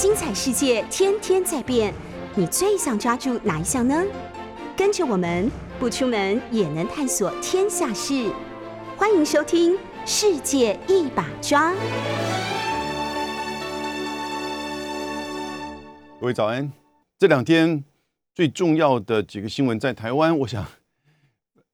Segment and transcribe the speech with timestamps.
[0.00, 1.92] 精彩世界天天在变，
[2.34, 4.02] 你最想抓住哪一项呢？
[4.74, 8.32] 跟着我们不出门也能探索天下事，
[8.96, 9.74] 欢迎收听
[10.06, 11.72] 《世界一把抓》。
[16.18, 16.72] 各位早安！
[17.18, 17.84] 这两天
[18.34, 20.64] 最重要的几个新闻在台湾，我想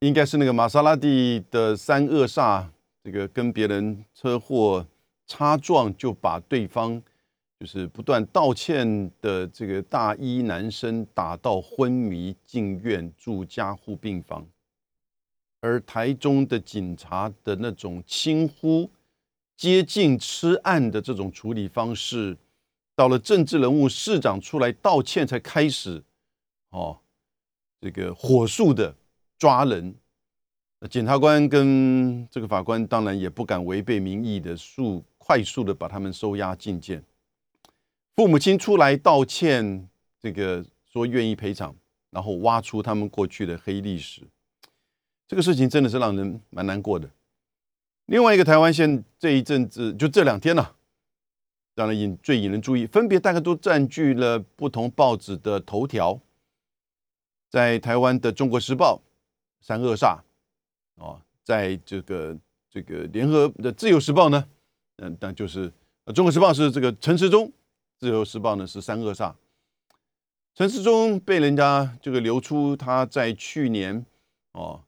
[0.01, 2.65] 应该是那个玛莎拉蒂的三恶煞，
[3.05, 4.85] 这个跟别人车祸
[5.29, 7.01] 擦撞，就把对方
[7.59, 14.47] 就是不断道歉的这个大一男生打到昏迷进院住加护病房，
[15.61, 18.91] 而台中的警察的那种轻忽、
[19.57, 22.37] 接近吃案的这种处理方式。
[22.95, 26.03] 到了政治人物市长出来道歉才开始，
[26.71, 26.99] 哦，
[27.81, 28.95] 这个火速的
[29.39, 29.95] 抓人，
[30.91, 37.03] 检察官跟这个法官当然也不敢违背民意的速快速的把他们收押进监。
[38.17, 39.89] 父母亲出来道歉，
[40.23, 41.77] 这个说愿意赔偿，
[42.11, 44.23] 然后挖出他们过去的黑历史，
[45.29, 47.11] 这个事情真的是让人蛮难过的。
[48.07, 50.73] 另外一个台湾县这一阵子就这两天呢。
[51.75, 56.19] 让人引最引人注意，分别大概都占据了不同报纸的头条。
[57.51, 59.03] 在台湾的《中国时报》
[59.67, 60.21] 三恶煞，
[60.95, 62.35] 哦，在这个
[62.71, 64.49] 这个联合的《自由时报》呢，
[64.97, 65.71] 嗯，但就是
[66.15, 67.47] 《中国时报》是这个陈时中，
[67.99, 69.35] 《自由时报》呢是三恶煞。
[70.55, 74.05] 陈世忠被人家这个流出他在去年
[74.53, 74.83] 哦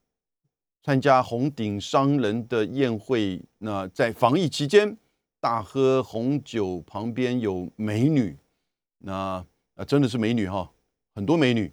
[0.83, 4.97] 参加红顶商人的宴会，那在防疫期间。
[5.41, 8.37] 大喝红酒，旁边有美女，
[8.98, 10.69] 那啊真的是美女哈，
[11.15, 11.72] 很多美女，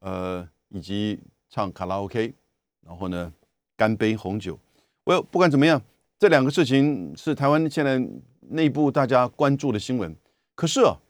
[0.00, 2.32] 呃，以及唱卡拉 OK，
[2.80, 3.30] 然后呢
[3.76, 4.58] 干杯红酒。
[5.04, 5.78] 我不管怎么样，
[6.18, 8.02] 这两个事情是台湾现在
[8.40, 10.16] 内部大家关注的新闻。
[10.54, 11.00] 可是啊，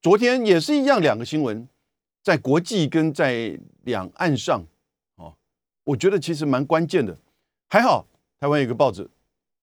[0.00, 1.68] 昨天也是一样，两个新闻
[2.22, 4.64] 在国际跟在两岸上，
[5.16, 5.34] 哦，
[5.84, 7.18] 我觉得其实蛮关键的。
[7.68, 8.06] 还好
[8.38, 9.04] 台湾有个报纸《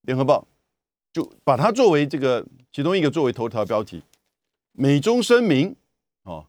[0.01, 0.41] 联合报》。
[1.16, 4.03] 就把它作为这个其中一个作为头条标题，
[4.73, 5.73] 美中声明
[6.23, 6.47] 哦，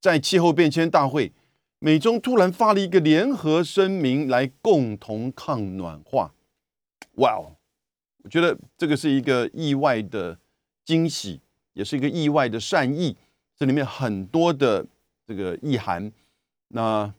[0.00, 1.32] 在气候变迁大会，
[1.78, 6.34] 美中突然发了一个联合声明来共同抗暖化，
[7.18, 7.54] 哇哦，
[8.24, 10.36] 我觉得这个是一个意外的
[10.84, 11.40] 惊喜，
[11.78, 13.16] 也是一个意外的善意，
[13.56, 14.84] 这里面很多的
[15.24, 16.10] 这个意涵。
[16.70, 17.14] 那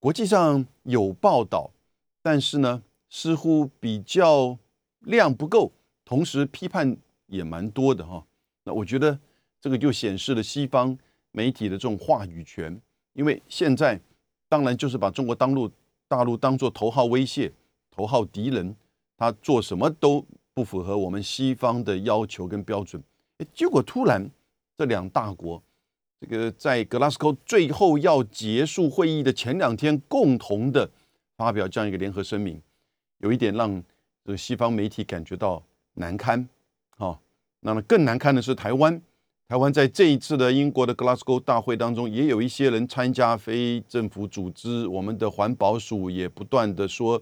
[0.00, 1.70] 国际上有报道，
[2.20, 4.58] 但是呢，似乎比较
[4.98, 5.70] 量不够。
[6.04, 6.96] 同时批判
[7.28, 8.26] 也蛮多的哈，
[8.64, 9.16] 那我觉得
[9.60, 10.98] 这个就显示了西方
[11.30, 12.80] 媒体的这种话语权，
[13.12, 14.00] 因为现在
[14.48, 15.70] 当然就是把中国当陆
[16.08, 17.52] 大陆当做头号威胁、
[17.92, 18.74] 头号敌人，
[19.16, 23.00] 他做什么都不符合我们西方的要求跟标准。
[23.52, 24.30] 结果突然
[24.76, 25.62] 这两大国
[26.20, 30.90] 这个在格拉斯哥最后要结束会议的前两天，共同的
[31.36, 32.60] 发表这样一个联合声明，
[33.18, 33.82] 有一点让
[34.24, 35.62] 这个西方媒体感觉到。
[35.94, 36.48] 难堪，
[36.96, 37.20] 好，
[37.60, 39.02] 那么更难堪的是台湾。
[39.48, 47.20] 台湾在这一次的英国的格拉斯哥大会当中，也有一些人参加非政府组织，我们的环保署也不断的说，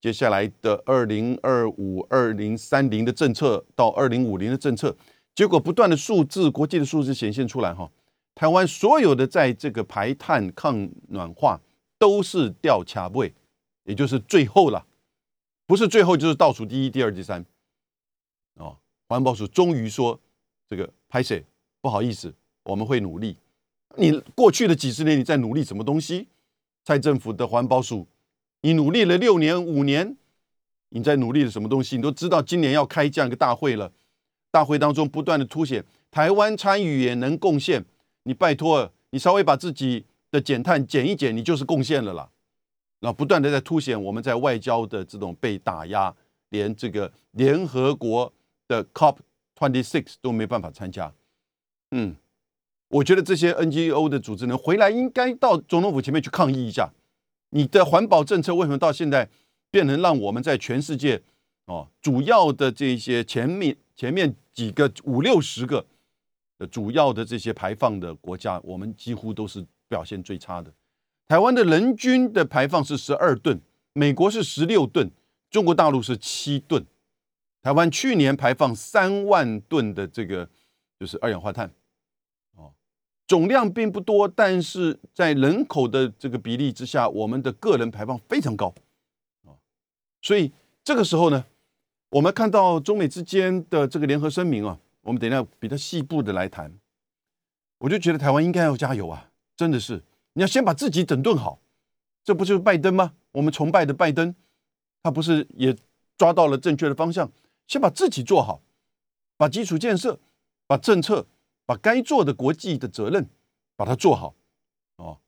[0.00, 4.96] 接下来的二零二五、二零三零的政策到二零五零的政策，
[5.36, 7.88] 结果不断的数字，国际的数字显现出来，哈，
[8.34, 11.60] 台湾所有的在这个排碳抗暖化
[11.98, 13.32] 都是掉卡位，
[13.84, 14.86] 也就是最后了，
[15.66, 17.44] 不是最后就是倒数第一、第二、第三。
[18.54, 20.18] 哦，环保署终于说
[20.66, 21.38] ：“这个拍摄
[21.82, 23.36] 不好意思，我们会努力。
[23.96, 26.28] 你过去的几十年你在努力什么东西？
[26.82, 28.06] 蔡政府的环保署，
[28.62, 30.16] 你努力了六年、五年，
[30.88, 31.96] 你在努力的什么东西？
[31.96, 33.92] 你都知道今年要开这样一个大会了，
[34.56, 37.84] 大会当中不断的凸显台湾参与也能贡献。
[38.22, 42.30] 你拜托，你稍微把自己的减碳减一减，你就是贡献了啦。
[43.00, 46.14] 那不断的在凸显我们在外交的这种被打压，
[46.48, 48.32] 连这个联合国。”
[48.68, 49.18] 的 COP
[49.56, 51.12] twenty six 都没办法参加，
[51.92, 52.16] 嗯，
[52.88, 56.90] 我觉得这些 NGO 的组织呢，回来应该到总统府前面去抗议一下，
[57.50, 59.28] 你的环保政策为什么到现在
[59.70, 61.22] 变成让我们在全世界
[61.66, 65.84] 哦主要的这些前面前面几个五六十个
[66.58, 70.72] 的主要的这些排放的国家，我们几乎都是表现最差的。
[71.26, 73.60] 台湾的人均的排放是十二吨，
[73.94, 75.10] 美国是十六吨，
[75.50, 76.84] 中国大陆是七吨。
[77.62, 80.48] 台湾去年排放三万吨的这个
[81.00, 81.68] 就是二氧化碳，
[82.54, 82.72] 哦，
[83.26, 88.72] 总量并不多，但是在人口的这个比例之下，我们的个人排放非常高，
[89.44, 89.58] 啊，
[90.22, 90.52] 所以
[90.84, 91.44] 这个时候呢，
[92.16, 96.72] 我们看到中美之间的这个联合声明啊，我们等一下比较细部的来谈，
[97.76, 99.28] 我就觉得台湾应该要加油啊！
[99.54, 100.02] 真的是，
[100.32, 101.60] 你要先把自己整顿好，
[102.24, 103.12] 这不就是拜登吗？
[103.32, 104.34] 我们崇拜的拜登，
[105.02, 105.76] 他不是也
[106.16, 107.30] 抓到了正确的方向？
[107.66, 108.62] 先把自己做好，
[109.36, 110.18] 把基础建设、
[110.66, 111.26] 把政策、
[111.66, 113.28] 把该做的国际的责任
[113.76, 114.34] 把它做好
[114.96, 115.18] 哦，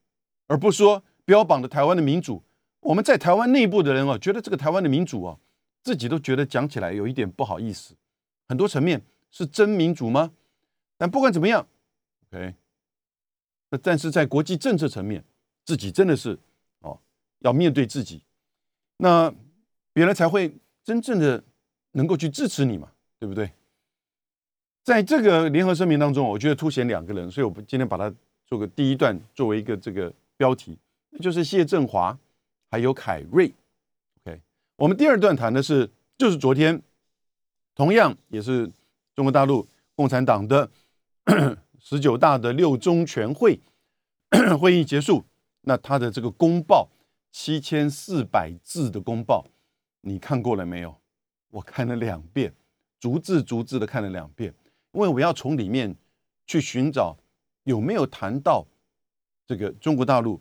[0.47, 2.43] 而不是说标榜的台湾的民主。
[2.81, 5.39] 我们在台湾内部的人啊，觉得这个台湾的民主啊，
[5.83, 7.95] 自己都觉得讲起来有一点不好意思。
[8.49, 10.33] 很多层面是真民主吗？
[10.97, 11.67] 但不管怎么样
[12.27, 12.55] ，OK，
[13.71, 15.25] 那但是在国际政策层面，
[15.65, 16.39] 自己真的是
[16.81, 16.99] 哦，
[17.41, 18.23] 要面对自己，
[18.97, 19.33] 那
[19.93, 20.53] 别人才会
[20.83, 21.43] 真正的
[21.93, 23.51] 能够去支持你嘛，对不对？
[24.83, 28.13] 在这个联合声明当中，我觉得凸显两个人，所以我们今天把它
[28.47, 30.79] 做个第一段作为一个这个标题，
[31.11, 32.19] 那就是谢振华。
[32.71, 33.51] 还有凯瑞
[34.79, 36.81] 我们第二段谈的是，就是昨天，
[37.75, 38.71] 同样也是
[39.13, 39.67] 中国大陆
[39.97, 40.71] 共产党的
[41.81, 43.59] 十九大的六中全会
[44.61, 45.25] 会议结束，
[45.63, 46.89] 那他的这个公报
[47.33, 49.45] 七千四百字的公报，
[50.03, 50.97] 你看过了没有？
[51.51, 52.55] 我看了两遍，
[53.01, 54.55] 逐字逐字的看了两遍，
[54.93, 55.93] 因为我要从里面
[56.47, 57.19] 去寻找
[57.65, 58.65] 有没有谈到
[59.45, 60.41] 这个中国大陆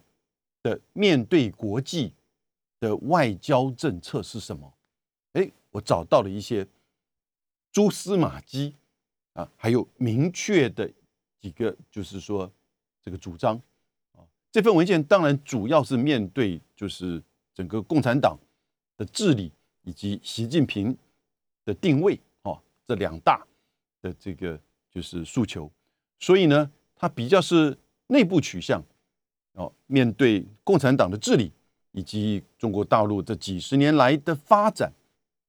[0.61, 2.13] 的面对国际。
[2.79, 4.73] 的外交政策是什么？
[5.33, 6.65] 哎，我找到了一些
[7.71, 8.75] 蛛丝马迹
[9.33, 10.91] 啊，还有明确的
[11.39, 12.51] 几个，就是说
[13.01, 13.55] 这个主张
[14.13, 14.25] 啊。
[14.51, 17.21] 这份文件当然主要是面对就是
[17.53, 18.37] 整个共产党
[18.95, 19.51] 的治理
[19.83, 20.95] 以及习近平
[21.65, 23.45] 的定位哦，这两大
[24.01, 24.59] 的这个
[24.89, 25.71] 就是诉求，
[26.19, 27.77] 所以呢，它比较是
[28.07, 28.83] 内部取向
[29.53, 31.51] 哦，面对共产党的治理。
[31.91, 34.91] 以及中国大陆这几十年来的发展，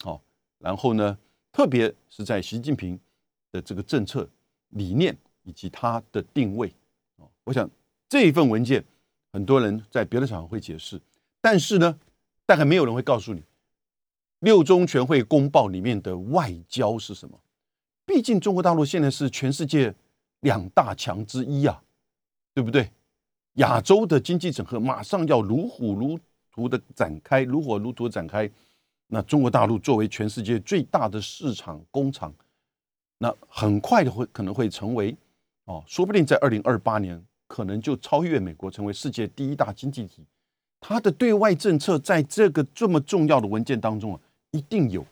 [0.01, 0.21] 好，
[0.59, 1.19] 然后呢，
[1.53, 2.99] 特别是在习近平
[3.53, 4.29] 的这个政策
[4.71, 6.73] 理念以及他的定位，
[7.17, 7.69] 哦，我想
[8.09, 8.83] 这一份文件，
[9.33, 11.01] 很多人在别的场合会解释，
[11.41, 11.99] 但是呢，
[12.47, 13.43] 大概没有人会告诉你，
[14.41, 17.39] 六中全会公报里面的外交是什么。
[18.07, 19.95] 毕竟中国大陆现在是全世界
[20.41, 21.83] 两大强之一啊，
[22.55, 22.91] 对不对？
[23.55, 26.19] 亚洲的经济整合马上要如虎如。
[26.59, 28.51] 图的展开，如火如荼展开。
[29.07, 32.35] 那中国大陆作为全世界最大的市场工厂，
[33.19, 35.17] 那很快的会可能会成为
[35.67, 40.25] 哦，说不定在二零二八年可能就超越美国，成为世界第一大经济体。
[40.81, 44.21] 它的对外政策在这个这么重要的文件当中啊，
[44.51, 45.07] 一定有。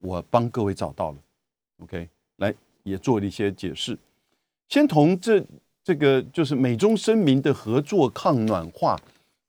[0.00, 1.18] 我帮各位找到了
[1.82, 3.98] ，OK，来也做了一些解释。
[4.68, 5.44] 先从这
[5.82, 8.96] 这个就是美中声明的合作抗暖化。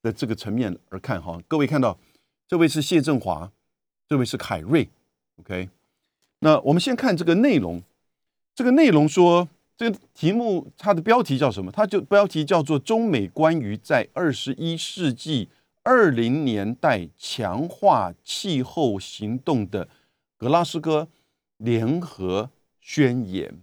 [0.02, 1.98] 的这个层面而看哈，各位看到
[2.48, 3.52] 这位是谢振华，
[4.08, 4.90] 这位是凯瑞
[5.38, 5.70] ，OK。
[6.40, 7.84] 那我们先看这个内容，
[8.56, 11.72] 这个内容说这个题目它的标题叫什么？
[11.72, 15.50] 它就标题叫做“中美关于在二十一世纪
[15.84, 19.88] 二零年代强化气候行动的
[20.38, 21.08] 格拉斯哥
[21.58, 22.50] 联合
[22.80, 23.62] 宣言”，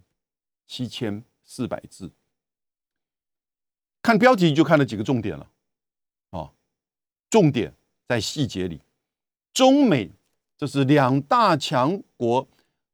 [0.66, 2.12] 七千四百字。
[4.00, 5.50] 看标题就看了几个重点了。
[7.30, 7.74] 重点
[8.06, 8.80] 在细节里，
[9.52, 10.10] 中美
[10.56, 12.48] 这是两大强国，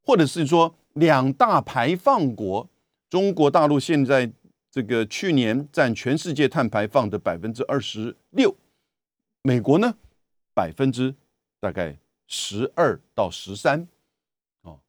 [0.05, 2.69] 或者是说两大排放国。
[3.09, 4.33] 中国大陆现在
[4.71, 8.57] 这个去年占全世界碳排放的百分之二十六，
[9.43, 9.95] 美国呢
[10.53, 11.15] 百分之
[11.61, 13.87] 大概十二到十三。
[14.63, 14.81] 哦，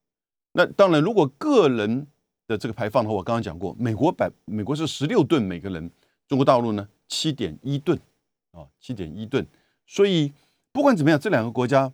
[0.54, 2.08] 那当然，如果个人
[2.48, 5.92] 的这个排放的话，我刚刚讲过，美国百美国是十六吨每个人，
[6.28, 8.00] 中国大陆呢七点一吨。
[8.56, 9.46] 啊，七点一吨，
[9.86, 10.32] 所以
[10.72, 11.92] 不管怎么样，这两个国家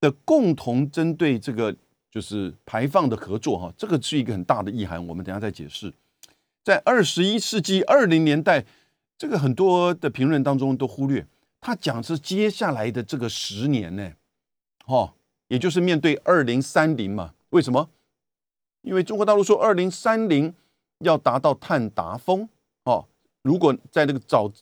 [0.00, 1.74] 的共同针对这个
[2.08, 5.04] 就是排放的合作，哈，这个是一个很大的意涵。
[5.08, 5.92] 我们等下再解释。
[6.62, 8.64] 在二十一世纪二零年代，
[9.18, 11.26] 这个很多的评论当中都忽略，
[11.60, 14.12] 他讲是接下来的这个十年呢，
[14.86, 15.14] 哦，
[15.48, 17.34] 也就是面对二零三零嘛。
[17.50, 17.90] 为什么？
[18.82, 20.54] 因为中国大陆说二零三零
[21.00, 22.48] 要达到碳达峰，
[22.84, 23.08] 哦，
[23.42, 24.52] 如果在那个早。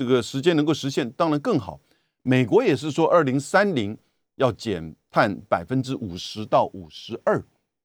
[0.00, 1.78] 这个时间能够实现，当然更好。
[2.22, 3.94] 美国也是说，二零三零
[4.36, 7.38] 要减碳百分之五十到五十二，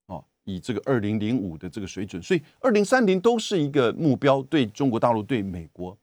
[0.06, 4.42] 啊，以这个二零零五的这个水准，所以二零三零都是一个目标。
[4.44, 5.98] 对中国大陆，对美国，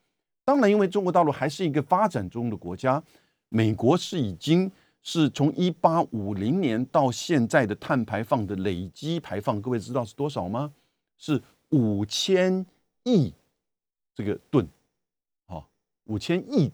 [0.44, 3.02] 当然，因为中国大陆还是一个发展中的国家，
[3.48, 4.70] 美国是已经
[5.02, 10.70] 是从一八五零年到现在的碳排放的累积排放，各位知道是多少吗？
[11.16, 11.40] 是
[11.70, 12.66] 五千
[13.04, 13.32] 亿
[14.14, 14.68] 这个吨。
[16.04, 16.70] 五千亿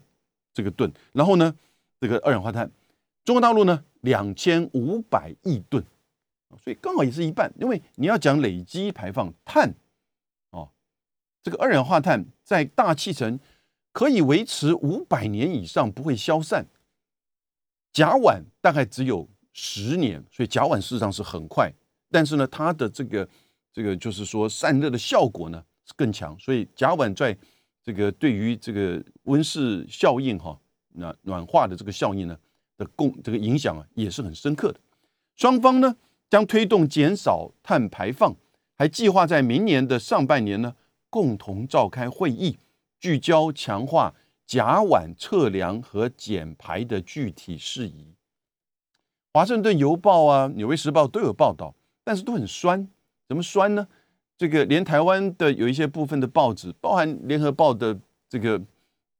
[0.54, 1.54] 这个吨，然后呢，
[2.00, 2.70] 这个二氧化碳，
[3.25, 5.85] 中国大陆呢两千五百亿吨，
[6.62, 7.52] 所以刚好也是一半。
[7.61, 9.75] 因为你要讲累积排放碳，
[10.50, 10.70] 哦，
[11.42, 13.38] 这个二氧化碳在大气层
[13.92, 16.66] 可以维持五百年以上不会消散，
[17.92, 21.73] 甲烷大概只有十年，所以甲烷事实上是很快，
[22.11, 23.28] 但是呢，它的这个
[23.73, 27.37] 这个就是说散热的效果呢是更强，所以甲烷在
[27.88, 30.54] 这个对于这个温室效应哈，
[30.92, 32.38] 那暖化的这个效应呢
[32.76, 34.78] 的共这个影响啊也是很深刻的。
[35.37, 35.97] 双方呢
[36.28, 38.37] 将推动减少碳排放，
[38.76, 40.76] 还计划在明年的上半年呢
[41.09, 42.59] 共同召开会议，
[43.00, 44.14] 聚焦强化
[44.45, 48.12] 甲烷测量和减排的具体事宜。
[49.33, 52.87] 华盛顿邮报啊、纽约时报都有报道，但是都很酸。
[53.26, 53.88] 怎么酸呢？
[54.38, 58.62] 这个连台湾的有一些部分的报纸，包含联合报的这个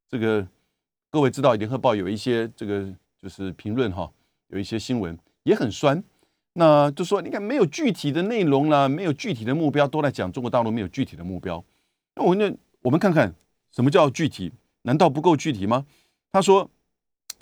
[0.09, 0.47] 这个，
[1.11, 2.87] 各位知道联合报有一些这个
[3.21, 4.11] 就是评论哈，
[4.47, 6.03] 有一些新闻也很酸。
[6.53, 11.63] 那就说你看没有具体的内容了，没有具体的目标，都在讲中国大陆没有具体的目标。
[12.15, 12.51] 那我那
[12.83, 13.35] 我们看看
[13.71, 14.53] 什么叫具体？
[14.83, 15.85] 难道不够具体吗？
[16.33, 16.71] 他说。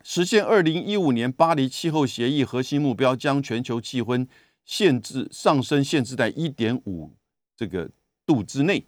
[0.09, 4.25] 实现二零一五年巴黎气候协议核心目标，将全球气温
[4.65, 7.11] 限制上升限制在一点五
[7.57, 7.89] 这个
[8.27, 8.85] 度之内，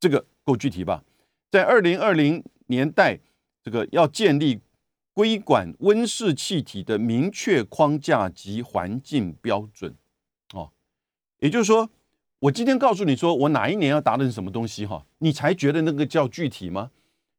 [0.00, 1.04] 这个够具体吧？
[1.50, 3.18] 在二零二零年代，
[3.62, 4.60] 这个要建立
[5.12, 9.94] 规管温室气体的明确框架及环境标准。
[10.52, 10.70] 哦，
[11.38, 11.88] 也就是说，
[12.38, 16.90] 我今天告诉你说，我哪一年要达成什么东西哈，你才觉得那个叫具体吗？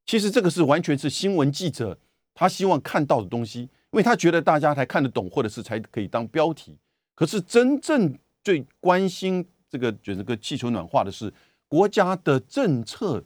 [0.06, 1.98] 其实这个是完全是新闻记者。
[2.34, 6.78] 他希望看到的东西，因为他觉得大家才看得懂，或者是才可以当标题。
[7.16, 11.34] 可是真正最关心这个就这个气球暖化的是
[11.68, 13.24] 国家的政策，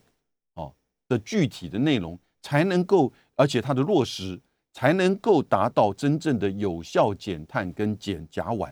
[0.53, 0.73] 哦
[1.07, 4.39] 的具体的内容才能够，而且它的落实
[4.73, 8.71] 才能够达到真正的有效减碳跟减甲烷。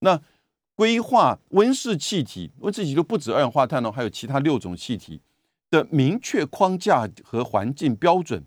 [0.00, 0.20] 那
[0.74, 5.20] 规划温室气体，温室气体都不止二氧化碳哦，还有其他六种气体
[5.70, 8.44] 的明确框架和环境标准。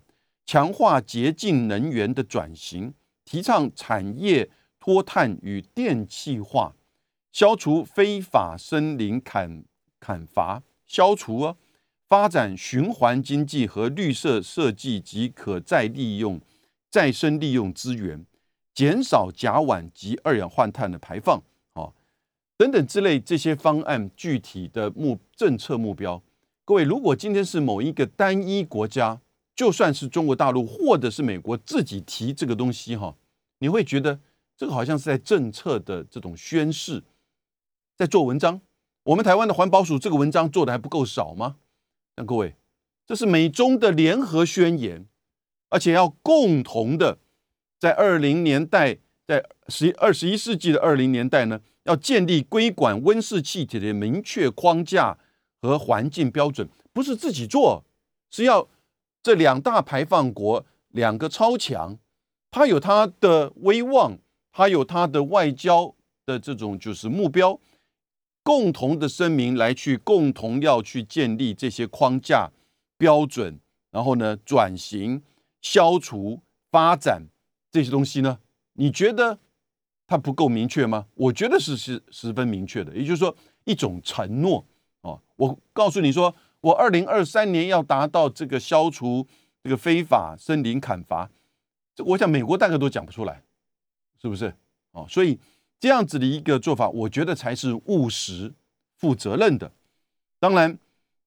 [0.48, 4.48] 强化洁净能源的转型，提倡产业
[4.78, 6.72] 脱碳与电气化，
[7.36, 9.62] 消除非法森林砍
[10.00, 11.56] 砍伐，消除啊，
[12.08, 16.40] 发展循环经济和绿色设计及可再利用、
[16.90, 18.24] 再生利用资源，
[18.72, 21.42] 减少甲烷及二氧化碳的排放，
[21.74, 21.92] 啊，
[22.56, 26.22] 等等之类这些方案具体的目政策目标。
[26.64, 29.20] 各位，如果今天是某一个单一国家，
[29.54, 33.14] 就算是中国大陆或者是美国自己提这个东西哈，
[33.58, 34.18] 你会觉得
[34.56, 37.04] 这个好像是在政策的这种宣示，
[37.96, 38.60] 在做文章。
[39.04, 41.56] 我们台湾的环保署这个文章做的还不够少吗？
[42.16, 42.56] 那各位，
[43.06, 45.06] 这是美中的联合宣言，
[45.70, 47.18] 而且要共同的
[47.78, 55.18] 在二零年代，在十二十一世纪的二零年代呢，要建立规管温室气体的明确框架
[55.60, 57.84] 和环境标准，不是自己做，
[58.30, 58.68] 是要。
[59.22, 61.98] 这两大排放国，两个超强，
[62.48, 64.16] 它有它的威望，
[64.52, 67.58] 它有它的外交的这种就是目标，
[68.46, 72.52] 共同的声明来去共同要去建立这些框架
[72.96, 73.58] 标准，
[73.90, 75.20] 然后呢转型、
[75.60, 77.26] 消除、发展
[77.72, 78.38] 这些东西呢？
[78.74, 79.40] 你觉得
[80.06, 81.06] 它不够明确吗？
[81.14, 84.64] 我觉得是是十分明确的，也就是说一种承诺
[85.00, 85.20] 哦。
[85.34, 86.32] 我告诉你说。
[86.62, 89.24] 我二零二三年要达到这个消除
[89.62, 91.30] 这个非法森林砍伐，
[91.94, 93.44] 这我想美国大概都讲不出来，
[94.20, 94.52] 是不是？
[94.90, 95.38] 哦，所以
[95.78, 98.52] 这样子的一个做法，我觉得才是务实、
[98.96, 99.72] 负责任的。
[100.38, 100.78] 当然，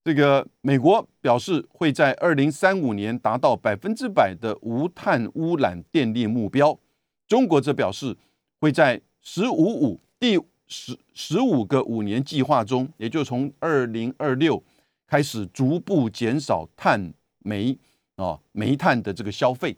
[0.03, 6.79] 这个美国表示会在二零三五年达到百分之百的无碳污染电力目标，
[7.27, 8.17] 中国则表示
[8.59, 14.63] 会在“十五五”第十十五个五年计划中，也就从二零二六。
[15.11, 17.75] 开始逐步减少碳煤
[18.15, 19.75] 啊煤炭的这个消费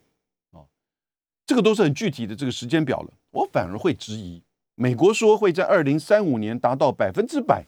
[0.51, 0.59] 啊，
[1.45, 3.13] 这个都是很具体的这个时间表了。
[3.29, 4.43] 我反而会质疑，
[4.81, 7.67] 美国说会在二零三五年达到百分之百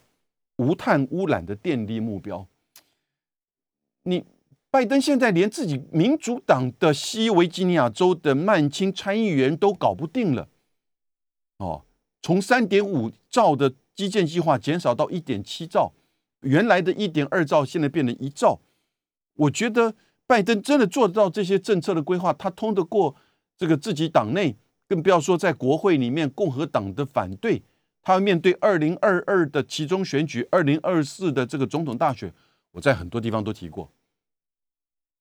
[0.56, 2.48] 无碳污染的电力目标。
[4.02, 4.26] 你
[4.72, 10.48] 拜登现在连自己民主党的西维吉尼亚州的曼青参议员都搞不定了
[11.58, 11.86] 哦，
[12.24, 15.94] 从三点五兆的基建计划减少到一点七兆。
[16.42, 18.60] 原来的一点二兆，现在变成一兆。
[19.36, 19.94] 我觉得
[20.26, 23.16] 拜登真的做到这些政策的规划，他通得过
[23.56, 24.56] 这个自己党内，
[24.88, 27.62] 更不要说在国会里面共和党的反对。
[28.06, 32.34] 他要面对二零二二的其中选举，二零二四的这个总统大选。
[32.72, 33.90] 我在很多地方都提过，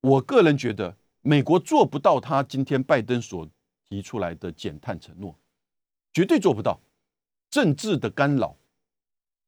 [0.00, 3.48] 我个人觉得美国做不到他今天拜登所
[3.88, 5.38] 提出来的减碳承诺，
[6.12, 6.80] 绝对做不到。
[7.50, 8.56] 政治的干扰。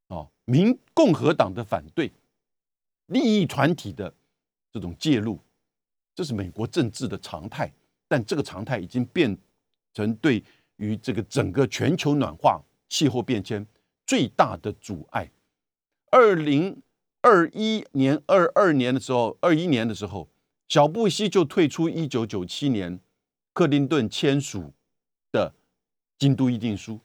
[0.09, 2.13] 啊民共和党的反对，
[3.07, 4.15] 利益团体的
[4.71, 5.41] 这种介入，
[6.15, 7.73] 这是美国政治的常态。
[8.07, 9.37] 但这个常态已经变
[9.95, 10.43] 成对
[10.77, 13.67] 于这个整个全球暖化、气候变迁
[14.07, 15.31] 最大的阻碍。
[16.11, 16.83] 二零
[17.23, 20.29] 二一年、二二年的时候，二一年的时候，
[20.69, 23.01] 小布希就退出一九九七年
[23.53, 24.73] 克林顿签署
[25.33, 25.55] 的
[26.19, 27.01] 京都议定书。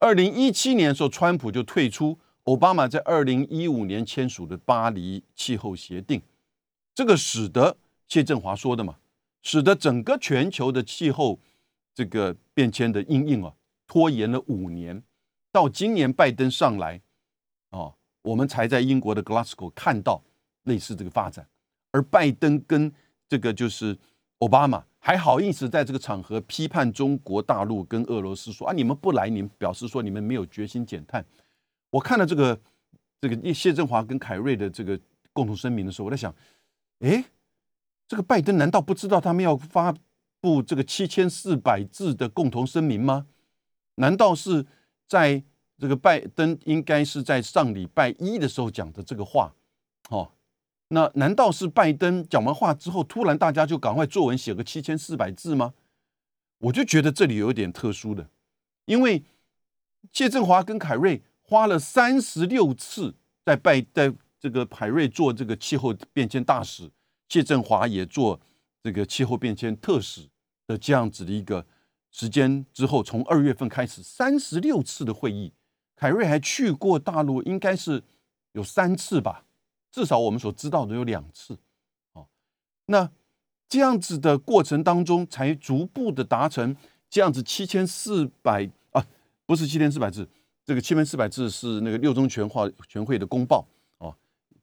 [0.00, 6.22] 二零一七年时候，川普就退出奥巴马在二零一五年签署的巴黎气候协定。
[6.94, 8.98] 这个使得谢振华说的嘛，
[9.42, 11.40] 使得整个全球的气候
[11.98, 13.52] 这个变迁的阴影啊，
[13.88, 15.02] 拖延了五年，
[15.50, 17.00] 到今年拜登上来，
[17.70, 20.22] 哦，我们才在英国的 Glasgow 看到
[20.62, 21.44] 类似这个发展。
[21.90, 22.92] 而拜登跟
[23.28, 23.98] 这个就是
[24.38, 24.84] 奥巴马。
[25.00, 31.24] 还好意思在这个场合批判中国大陆跟俄罗斯说啊，你们不来，你们表示说你们没有决心减碳。
[31.90, 32.60] 我看了这个
[33.20, 34.96] 这个谢振华跟凯瑞的这个
[35.32, 36.32] 共同声明的时候，我在想，
[37.00, 37.24] 哎，
[38.06, 39.92] 这个拜登难道不知道他们要发
[40.40, 43.26] 布这个七千四百字的共同声明吗？
[43.96, 44.66] 难道是
[45.06, 45.42] 在
[45.78, 49.54] 这个拜登应该是在上礼拜一的时候讲的这个话？
[50.10, 50.32] 哦。
[50.90, 55.74] 那难道是拜登讲完话之后，突然大家就赶快作文写个七千四百字吗？
[56.60, 58.30] 我就觉得这里有点特殊的，
[58.86, 59.22] 因为
[60.12, 63.14] 谢振华跟凯瑞花了三十六次
[63.44, 66.90] 在拜在这个凯瑞做这个气候变迁大使，
[67.28, 68.40] 谢振华也做
[68.88, 70.26] 这个气候变迁特使
[70.66, 71.66] 的这样子的一个
[72.10, 75.52] 时间之后，从二月份开始三十六次的会议，
[75.94, 78.02] 凯瑞还去过大陆，应该是
[78.52, 79.44] 有三次吧。
[79.92, 81.58] 至少我们所知道的有两次，
[82.14, 82.26] 哦，
[82.86, 83.10] 那
[83.68, 86.74] 这样子的过程当中，才逐步的达成
[87.10, 89.04] 这样子七千四百啊，
[89.44, 90.26] 不是七千四百字，
[90.64, 93.68] 这个七千四百字是那个六中全化全会的公报
[93.98, 94.16] 哦，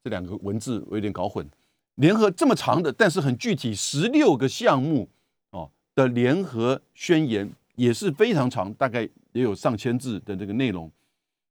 [0.04, 1.48] 这两个文字我有点搞混。
[1.96, 5.08] 联合这么长的，但是很具体十六个项目
[5.52, 10.92] 哦的联合宣言也是非常长，大概也有上千字的这个内容。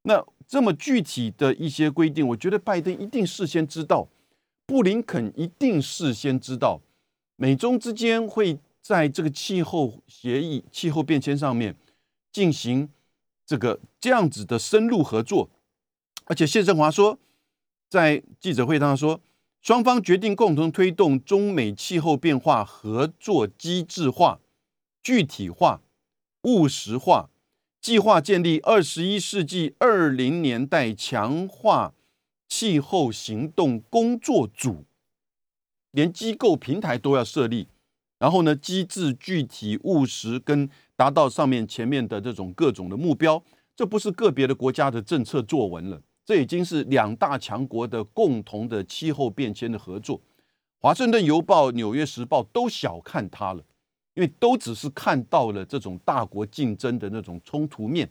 [0.03, 4.07] 那这么具体的一些规定，我觉得拜登一定事先知道，
[4.67, 6.81] 布林肯一定事先知道，
[7.37, 11.75] 美中之间会在这个气候协议、气候变迁上面
[12.31, 12.87] 进行
[13.47, 15.49] 这个这样子的深入合作。
[16.27, 17.19] 而且谢振华说，
[17.89, 19.19] 在记者会上说，
[19.65, 24.39] 双方决定共同推动中美气候变化合作机制化、
[25.03, 25.81] 具体化、
[26.43, 27.31] 务实化。
[27.81, 31.95] 计划建立二十一世纪二零年代强化
[32.47, 34.85] 气候行动工作组，
[35.93, 37.69] 连机构平台都要设立。
[38.19, 43.43] 然后呢，机制具体务实，跟达到上面前面的这种各种的目标，
[43.75, 50.21] 这不是个别的国家的政策作文了，这已经是两大强国的共同的气候变迁的合作。
[50.79, 53.63] 华盛顿邮报、纽约时报都小看它了。
[54.15, 58.09] 因为都只是看到了这种大国竞争的那种冲突面，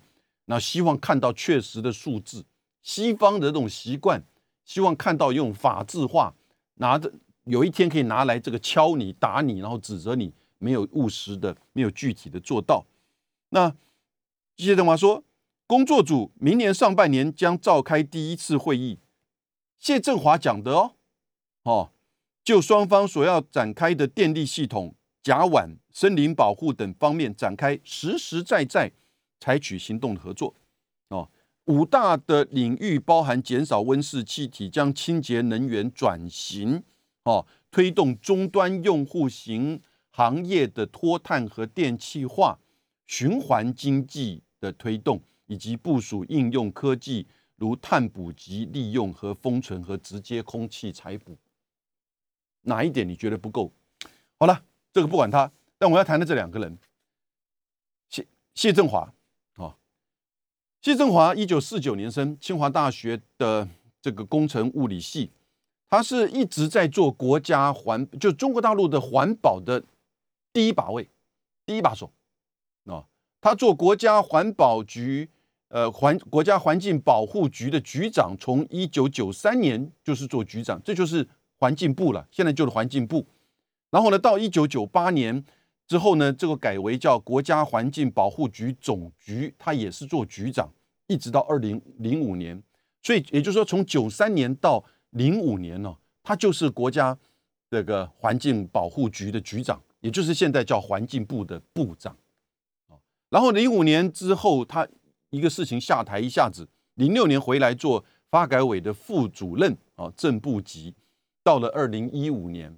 [0.47, 2.43] 那希望看到确实的数字。
[2.82, 4.21] 西方的这种习惯，
[4.65, 6.36] 希望看到用法治化，
[6.73, 7.10] 拿着
[7.45, 12.86] 有一天可以拿来这个敲你、打你，然后指责你没有务实的、没有具体的做到。
[13.52, 13.73] 那
[14.58, 15.23] 谢振华说，
[15.73, 18.99] 工作组明年上半年将召开第一次会议。
[19.79, 20.93] 谢振华讲的哦，
[21.63, 21.91] 哦，
[22.43, 24.93] 就双方所要展开的电力系统。
[25.23, 28.91] 甲烷、森林保护等方面展开实实在在
[29.39, 30.53] 采取行动的合作。
[31.07, 31.27] 哦，
[31.65, 36.83] 五大的领域包含减少温室气体、将清洁能源转型、
[37.23, 39.81] 哦，推动终端用户型
[40.12, 42.59] 行业的脱碳和电气化、
[43.07, 45.19] 循环经济的推动，
[45.54, 51.38] 以及部署应用科技，如碳捕集利用和封存和直接空气采捕。
[52.62, 53.72] 哪一点你觉得不够？
[54.39, 54.66] 好了。
[54.96, 56.78] 这个不管他，但我要谈的这两个人，
[58.08, 59.12] 谢谢振华
[59.56, 59.76] 啊，
[60.84, 63.68] 谢振华一九四九年生，清华大学的
[64.00, 65.32] 这个工程物理系，
[65.89, 69.84] 他是一直在做国家环，就中国大陆的环保的
[70.54, 71.10] 第一把位，
[71.66, 72.13] 第一把手
[72.86, 73.08] 啊，
[73.42, 75.28] 他做国家环保局，
[75.73, 83.25] 呃环国家环境保护局的局长，从一九九三年就是做局长，这就是环境部了，现在就是环境部。
[83.89, 85.43] 然后呢，到一九九八年
[85.88, 90.69] 之后呢，这个改为叫国家环境保护局总局，他也是做局长，
[91.07, 92.62] 一直到二零零五年。
[93.01, 97.17] 所以也就是说，从九三年到零五年呢，他就是国家
[97.71, 102.15] 这个环境保护局的局长，也就是现在叫环境部的部长。
[103.29, 104.88] 然后零五年之后，他
[105.34, 110.93] 一个事情下台，一下子零六年回来做发改委的副主任啊，正部级，
[111.43, 112.78] 到了二零一五年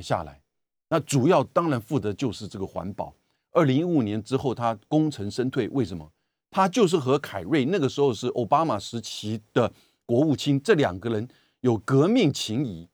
[0.00, 0.40] 下来，
[0.88, 3.12] 那主要当然负责就是这个环保。
[3.50, 6.08] 二零一五年之后，他功成身退，为什么？
[6.48, 9.72] 他就是和凯瑞那个时候是奥巴马时期的
[10.04, 11.26] 国务卿，这两个人
[11.62, 12.88] 有革命情谊。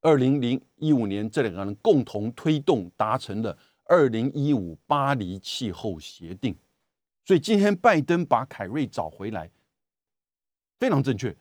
[0.00, 6.56] 二零零一五年，这两个人共同推动达成了二零一五巴黎气候协定。
[7.24, 9.50] 所以今天拜登把凯瑞找回来，
[10.78, 11.34] 非常正确。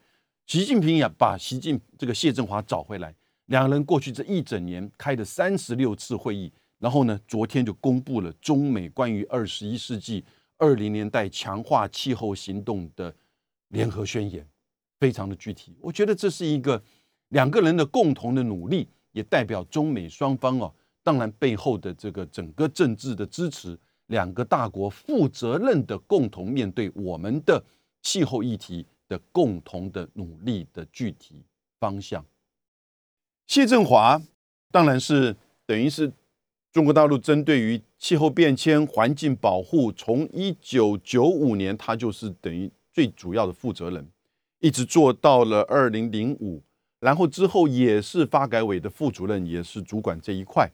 [0.46, 3.14] 习近平也把习近这个谢振华找回来，
[3.48, 10.24] 两个人过去这一整年开的三十六次会议，然后呢，昨天就公布了中美关于二十一世纪
[10.58, 13.14] 二零年代强化气候行动的
[13.70, 14.48] 联合宣言，
[15.00, 15.76] 非常的具体。
[15.82, 16.82] 我觉得这是一个
[17.30, 23.78] 两个人的共同的努力，也代表中美双方哦，当然背后的这个整个政治的支持。
[24.14, 27.62] 两个大国负责任的共同面对我们的
[28.04, 31.44] 气候议题的共同的努力的具体
[31.80, 32.24] 方向。
[33.48, 34.22] 谢振华
[34.72, 36.14] 当然是等于是
[36.72, 44.08] 中国大陆针对于气候变迁、环境保护，从一九九五年他就是等于最主要的负责人，
[44.60, 46.62] 一直做到了二零零五，
[47.00, 50.72] 然后之后也是发改委的副主任，也是主管这一块。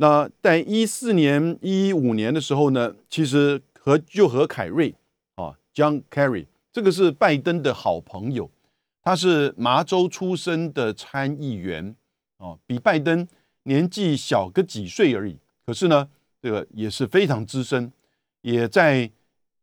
[0.00, 4.94] 那在一四年、一五年的时候呢，其实和就和凯瑞
[5.34, 8.50] 啊，John Kerry，这个是拜登的好朋友，
[9.02, 11.94] 他是麻州出生的参议员
[12.38, 13.28] 啊，比拜登
[13.64, 15.36] 年纪小个几岁而已。
[15.66, 16.08] 可是呢，
[16.40, 17.92] 这个也是非常资深，
[18.40, 19.10] 也在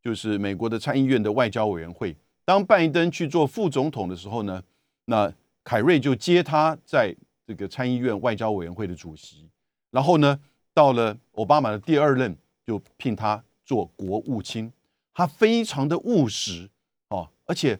[0.03, 2.15] 就是美国的参议院的外交委员会。
[2.45, 4.61] 当拜登去做副总统的时候呢，
[5.05, 7.15] 那凯瑞就接他在
[7.47, 9.49] 这个参议院外交委员会的主席。
[9.97, 10.39] 然后呢，
[10.75, 14.71] 到了奥巴马的第二任，就聘他做国务卿。
[15.11, 16.69] 他非常的务实
[17.07, 17.79] 哦，而且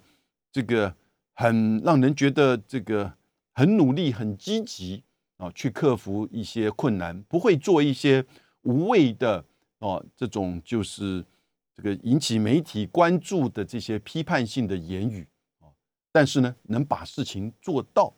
[0.51, 0.91] 这个
[1.35, 3.13] 很让人觉得这个
[3.53, 5.03] 很努力、很积极
[5.37, 8.25] 啊，去克服一些困难，不会做一些
[8.63, 9.45] 无谓的
[9.77, 11.23] 哦这种就是
[11.75, 15.27] 这个引起媒体关注的这些批判性的言语
[15.59, 15.69] 啊。
[16.11, 18.11] 但是呢，能把事情做到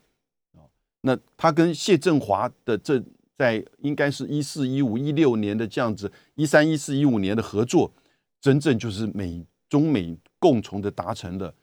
[0.54, 0.64] 啊。
[1.02, 3.04] 那他跟谢振华的这。
[3.40, 7.90] 在应该是一四一五一六年的这样子，一三一四一五年的合作，
[8.38, 11.54] 真正就是美中美共同的达成了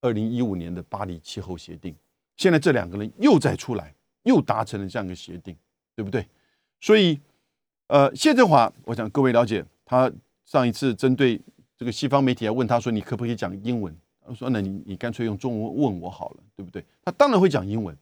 [0.00, 1.94] 二零一五年的巴黎气候协定。
[2.36, 5.54] 现在这两个人又再出来，又达成了这样一个协定，
[5.94, 6.26] 对不对？
[6.80, 7.20] 所以，
[7.86, 10.10] 呃，谢振华，我想各位了解，他
[10.44, 11.40] 上一次针对
[11.78, 13.96] 这个西方媒体还问他说，你可不可以讲英文？
[14.26, 16.84] 他说，那你你干脆用中文问我好了，对不对？
[17.04, 17.96] 他当然会讲英文。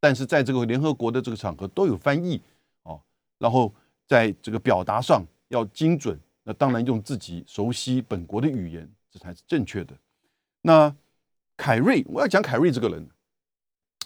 [0.00, 2.40] 但是在这个联合国的这个场合都有翻译
[2.82, 3.00] 哦，
[3.38, 3.74] 然后
[4.06, 9.96] 在这个表达上要精准，那当然用自己熟悉本国的语言，这才是正确的。
[10.60, 10.94] 那
[11.56, 13.08] 凯瑞，我要讲凯瑞这个人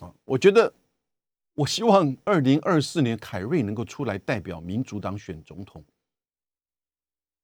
[0.01, 0.73] 啊，我觉得
[1.55, 5.85] 我希望二零二四年凯瑞能够出来代表民主党选总统。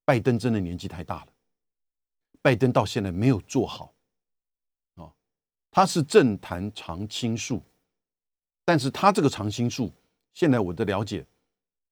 [0.07, 1.33] 拜登真的年纪太大了，
[2.41, 3.93] 拜登到现在没有做好
[4.95, 5.13] 啊，
[5.71, 7.63] 他是政坛常青树。
[8.69, 9.91] 但是他这个常青树，
[10.35, 11.25] 现在我的了解，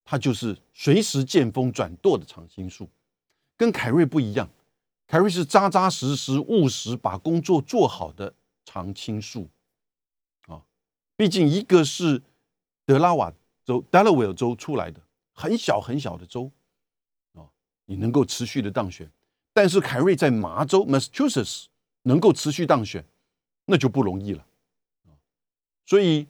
[0.04, 2.86] 他就是随时见风转舵的常青树，
[3.56, 4.46] 跟凯瑞不一样。
[5.06, 8.30] 凯瑞是扎扎实实、务实，把工作做好的
[8.66, 9.48] 常青树
[10.48, 10.60] 啊。
[11.16, 12.20] 毕竟一个是
[12.84, 13.32] 德拉瓦
[13.64, 15.00] 州 （Delaware 州）出来的，
[15.32, 16.50] 很小很小的州
[17.32, 17.48] 啊，
[17.86, 19.10] 你能够持续的当选。
[19.54, 21.68] 但是凯瑞在麻州 （Massachusetts）
[22.02, 23.02] 能够持续当选，
[23.64, 24.46] 那就不容易了
[25.86, 26.28] 所以。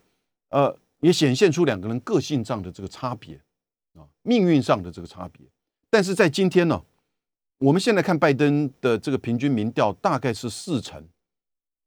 [0.51, 3.41] 呃，也显现出两个人个性上的这个差别
[3.95, 5.47] 啊，命运上的这个差别。
[5.91, 6.85] 但是在今天呢，
[7.59, 11.07] 我们现在看拜登的这个平均民调大概是四成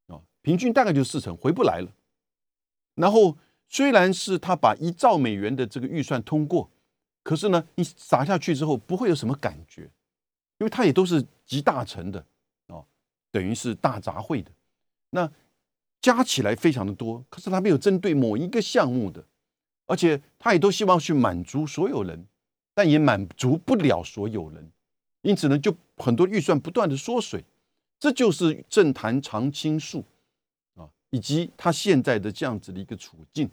[0.07, 1.89] 啊，平均大概就四成，回不来了。
[2.95, 3.37] 然后
[3.69, 6.69] 虽然是他把一兆美元的这个预算通过，
[7.23, 9.83] 可是呢，你撒下去之后不会有什么感觉，
[10.57, 12.25] 因为它也都是集大成的
[12.67, 12.83] 啊，
[13.31, 14.51] 等于是大杂烩的
[15.11, 15.31] 那。
[16.01, 19.23] 加起来非常的多，可是他没有针对某一个项目的，
[19.85, 22.25] 而且他也都希望去满足所有人，
[22.73, 24.71] 但也满足不了所有人，
[25.21, 27.43] 因此呢，就很多预算不断的缩水，
[27.99, 30.03] 这就是政坛常青树
[30.75, 33.49] 啊，以及他现在的这样子的一个处境。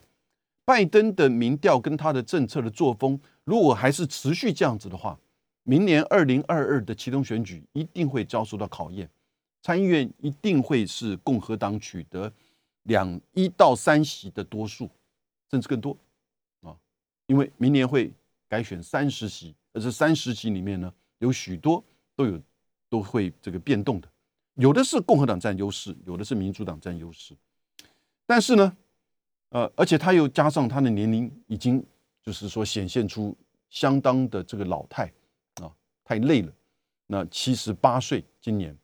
[0.64, 5.18] 拜登的民调跟他的政策的作风，如果还是持续这样子的话，
[5.62, 9.08] 明年二零二二的其中选举一定会遭受到考验。
[9.66, 12.32] 参议院一定会是共和党取得
[12.84, 14.88] 两一到三席的多数，
[15.50, 15.98] 甚至更多
[16.60, 16.72] 啊！
[17.26, 18.12] 因为明年会
[18.48, 21.82] 改选三十席，而这三十席里面呢，有许多
[22.14, 22.40] 都有
[22.88, 24.08] 都会这个变动的，
[24.54, 27.36] 有的是共和党占优势，有的是民主党占优势。
[28.24, 28.76] 但是呢，
[29.48, 31.84] 呃，而且他又加上他的年龄已经
[32.22, 33.36] 就是说显现出
[33.68, 35.12] 相当的这个老态
[35.60, 35.74] 啊，
[36.04, 36.52] 太累了。
[37.08, 38.76] 那七十八岁今年，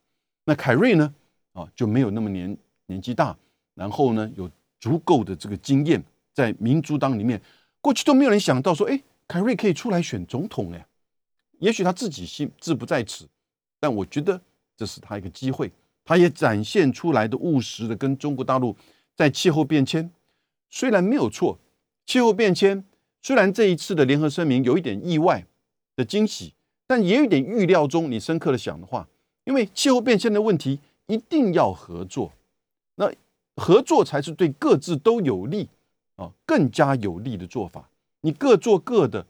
[0.45, 1.13] 那凯瑞呢
[1.53, 3.35] 啊就没有那么年年纪大，
[3.75, 6.03] 然后呢有足够的这个经验，
[6.33, 7.41] 在民主党里面
[7.79, 10.77] 过去都没有人想到说，哎，凯瑞可以出来选总统呢。
[11.59, 13.25] 也许他自己心志不在此，
[13.79, 14.41] 但我觉得
[14.75, 15.71] 这是他一个机会。
[16.05, 18.75] 他也展现出来的务实的，跟中国大陆
[19.15, 20.11] 在气候变迁
[20.69, 21.57] 虽然没有错，
[22.05, 22.83] 气候变迁
[23.21, 25.45] 虽然这一次的联合声明有一点意外
[25.95, 26.53] 的惊喜，
[26.85, 28.11] 但也有点预料中。
[28.11, 29.07] 你深刻的想的话，
[29.45, 32.31] 因为气候变迁的问题一定要合作，
[32.95, 33.11] 那
[33.55, 35.69] 合作才是对各自都有利
[36.15, 37.89] 啊，更加有利的做法。
[38.21, 39.25] 你各做各的，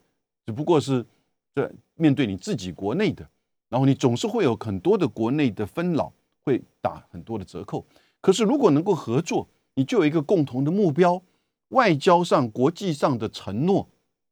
[0.46, 1.06] 只不过是
[1.54, 1.72] 这。
[1.96, 3.26] 面对你自己国内的，
[3.70, 6.12] 然后你总是会有很多的国内的分老，
[6.44, 7.86] 会打很多的折扣。
[8.20, 11.22] 可是如果能够合作，你就有一个共同的目标，
[11.70, 13.88] 外交上、国际上的承诺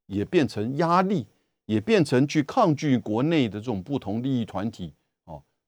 [0.07, 1.27] 也变成压力，
[1.67, 4.91] 也变成去抗拒国内的这种不同利益团体，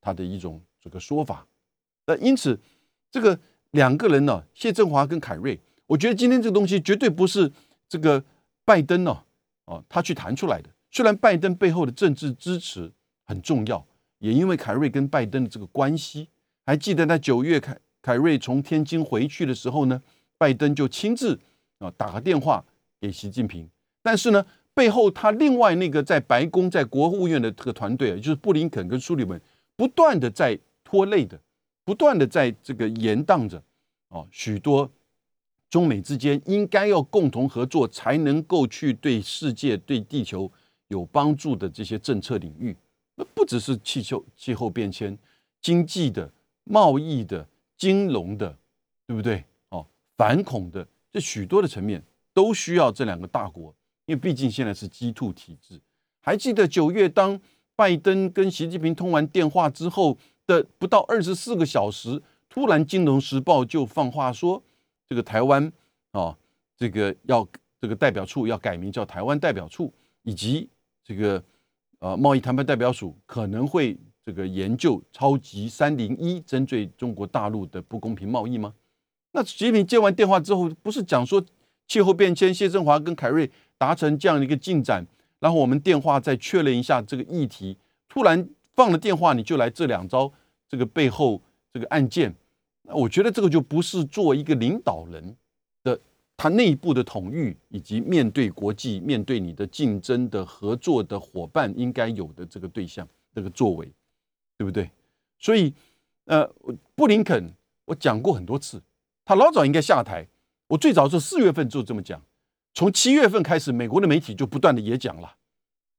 [0.03, 1.47] 他的一种这个说法。
[2.05, 2.59] 那因此，
[3.09, 3.39] 这个
[3.71, 7.49] 两个人呢，谢振华跟凯瑞，我觉得今天这个东西绝对不是
[7.87, 8.21] 这个
[8.65, 9.23] 拜登呢，
[9.65, 10.69] 哦，他去谈出来的。
[10.91, 12.91] 虽然拜登背后的政治支持
[13.23, 13.83] 很重要，
[14.19, 16.27] 也因为凯瑞跟拜登的这个关系，
[16.65, 20.01] 还记得在九月凯凯瑞从天津回去的时候呢，
[20.37, 21.39] 拜登就亲自
[21.79, 22.63] 啊打个电话
[22.99, 23.69] 给习近平。
[24.01, 29.39] 但是呢，背后他另外那个在白宫、在国务院的这个团队，就是布林肯跟苏利文，
[29.75, 31.39] 不断的在拖累的，
[31.83, 33.61] 不断的在这个延宕着
[34.09, 34.91] 哦，许多
[35.69, 40.51] 中美之间应该要共同合作，才能够去对世界、对地球。
[40.89, 42.75] 有帮助的这些政策领域，
[43.15, 45.17] 那不只是气候、气候变迁、
[45.59, 46.31] 经济的、
[46.65, 48.55] 贸易的、金融的，
[49.07, 49.43] 对不对？
[49.69, 53.73] 哦，反恐的，这许多的层面都需要这两个大国，
[54.05, 55.81] 因为毕竟现在是 G two 体制。
[56.21, 57.39] 还记得九月当
[57.75, 64.61] 拜登跟习近平通完电话之后的不到二十四个小时，突然《金融时报》就放话说，
[65.07, 65.71] 这个台湾
[66.11, 66.37] 啊，
[66.77, 67.47] 这个要
[67.79, 70.69] 这个代表处要改名叫台湾代表处，以及。
[71.05, 71.43] 这个
[71.99, 78.73] 呃，贸易谈判代表署可能会这个研究超级三零一针对中国大陆的不公平贸易吗？
[79.33, 81.43] 那习近平接完电话之后，不是讲说
[81.89, 85.05] 气候变迁，谢振华跟凯瑞达成这样的一个进展，
[85.43, 87.77] 然后我们电话再确认一下这个议题。
[88.07, 90.31] 突然放了电话，你就来这两招，
[90.69, 91.41] 这个背后
[91.73, 92.33] 这个案件，
[92.83, 95.35] 那我觉得这个就不是做一个领导人
[95.83, 95.99] 的。
[96.37, 103.85] 他内部的统御，以及面对国际、面对你的竞争的合作的伙伴应该有的这个对象、这个作为，
[104.57, 104.89] 对不对？
[105.39, 105.73] 所以，
[106.25, 106.49] 呃，
[106.95, 107.51] 布林肯
[107.85, 108.81] 我讲过很多次，
[109.25, 110.25] 他老早应该下台。
[110.67, 112.19] 我最早是四月份就这么讲，
[112.73, 115.35] 从七月份开始，美国的媒体就不断的也讲了，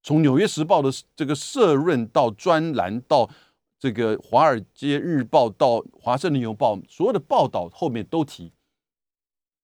[0.02, 3.30] 从《纽约时报》的这个社论到专栏，到
[3.78, 8.52] 这个《华尔街日报》到《华盛顿邮报》，所有的报道后面都提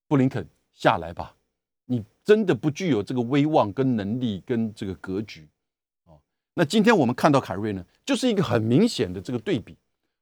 [0.06, 0.48] 布林肯。
[0.72, 1.36] 下来吧，
[1.84, 5.46] 你真的不具有这个威望、跟能力、跟这个格局，
[6.06, 6.18] 哦。
[6.54, 9.76] 那今天我们看到凯瑞呢，就是一个很明显的这个对比。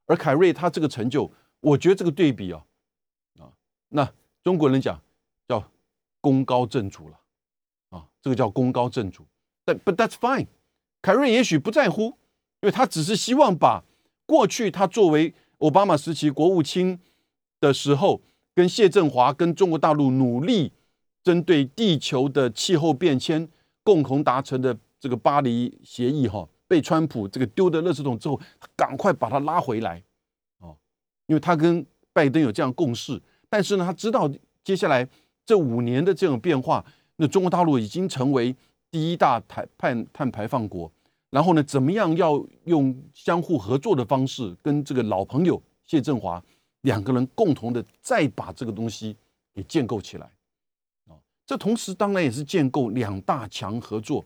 [0.06, 2.64] 而凯瑞他这个成就，我觉得这个对比啊，
[3.38, 3.52] 啊，
[3.90, 5.00] 那中国人讲
[6.28, 7.18] 功高震主了，
[7.88, 9.26] 啊，这个叫功高震主。
[9.64, 10.46] 但 But that's fine，
[11.00, 12.02] 凯瑞也许不在乎，
[12.60, 13.82] 因为他只是希望把
[14.26, 17.00] 过去他作为奥巴马时期国务卿
[17.60, 18.20] 的时候。
[18.58, 20.72] 跟谢振华跟中国大陆努力
[21.22, 23.48] 针对地球的气候变迁
[23.84, 28.40] 共同达成的这个巴黎协议，哈，被川普这个丢的垃圾桶之后，
[28.74, 30.02] 赶快把它拉回来，
[30.58, 30.76] 哦，
[31.26, 34.28] 因为他跟拜登有这样共识，但是呢，他知道
[34.64, 35.08] 接下来
[35.48, 36.84] 这五年的这种变化，
[37.16, 38.54] 那中国大陆已经成为
[38.90, 40.92] 第一大碳碳碳排放国，
[41.30, 46.44] 然后呢，怎么样要用相互合作的方式跟这个老朋友谢振华。
[46.82, 49.16] 两个人共同的再把这个东西
[49.54, 50.30] 给建构起来，
[51.08, 54.22] 啊，这同时当然也是建构两大强合作、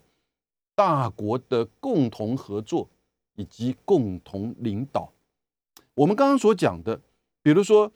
[0.75, 2.89] 大国的共同合作
[3.37, 5.09] 以及共同领导。
[5.95, 7.01] 我们刚刚所讲的，
[7.43, 7.91] 比如说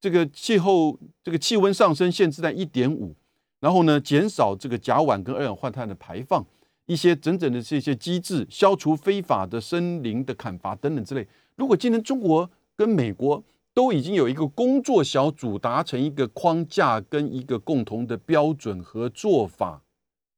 [0.00, 3.14] 这个气候、这个气温上升限制在一点五，
[3.60, 6.44] 然后呢，减少这个甲烷跟二氧化碳的排放，
[6.86, 11.28] 一些整整的这些机制，消除非法的森林的砍伐等等之类。
[11.56, 19.82] 如果今天中国跟美国，都已经有一个工作小组达成一个框架跟一个共同的标准和做法，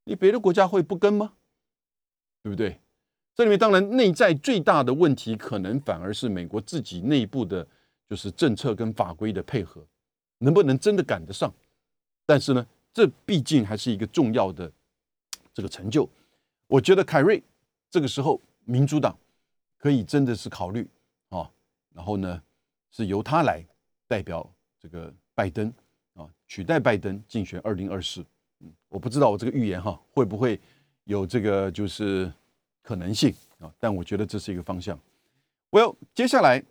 [0.05, 1.33] 你别的国家会不跟吗？
[2.43, 2.79] 对不对？
[3.35, 7.67] 这里面当然内在最大的问题，可能反而是美国自己内部的，
[8.09, 9.85] 就是政策跟法规的配合，
[10.37, 11.53] 能不能真的赶得上？
[12.25, 14.71] 但是呢，这毕竟还是一个重要的
[15.53, 16.07] 这个成就。
[16.67, 17.41] 我觉得凯瑞
[17.89, 19.17] 这个时候，民主党
[19.77, 20.87] 可以真的是考虑
[21.29, 21.49] 啊，
[21.93, 22.41] 然后呢，
[22.91, 23.63] 是由他来
[24.07, 25.73] 代表这个拜登
[26.13, 28.25] 啊，取代拜登竞选二零二四。
[28.59, 30.59] 嗯，我不知道我这个预言哈会不会
[31.03, 32.31] 有这个就是。
[32.85, 34.99] 可能性啊，但我觉得这是一个方向。
[35.71, 36.61] Well，接下来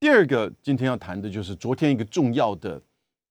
[0.00, 2.80] 第二个今天要谈的就是昨天一个重要的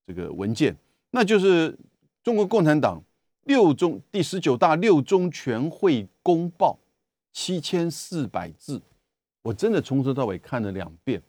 [0.05, 0.77] 这个文件，
[1.09, 1.75] 那就是
[2.23, 3.03] 中国共产党
[3.45, 6.77] 六中第十九大六中全会公报，
[7.33, 8.79] 七千四百字，
[9.41, 11.19] 我真的从头到尾看了两遍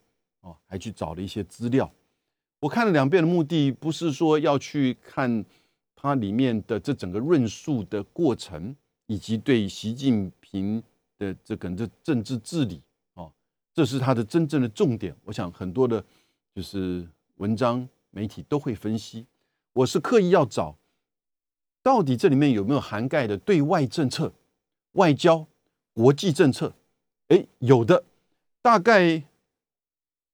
[0.43, 1.91] 啊，还去找了一些资料。
[2.61, 5.43] 我看了两遍的目的不是说要去看
[5.97, 8.77] 它里面的这整个论述的过程，
[9.07, 10.83] 以及对习近平。
[11.21, 12.81] 的这个这政治治理，
[13.81, 15.17] 这是他的真正的重点。
[15.25, 16.05] 我想很多的，
[16.55, 19.25] 就是文章媒体都会分析。
[19.73, 20.77] 我是刻意要找，
[21.83, 24.31] 到底这里面有没有涵盖的对外政策、
[24.93, 25.47] 外交、
[25.95, 26.75] 国际政策？
[27.29, 28.05] 哎，有的，
[28.61, 29.23] 大概